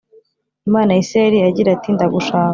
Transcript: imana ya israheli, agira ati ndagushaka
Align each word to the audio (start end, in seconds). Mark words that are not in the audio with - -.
imana 0.67 0.91
ya 0.95 0.99
israheli, 1.03 1.37
agira 1.49 1.69
ati 1.73 1.89
ndagushaka 1.95 2.49